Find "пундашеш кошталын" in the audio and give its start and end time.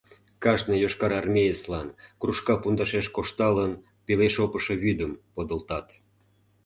2.61-3.73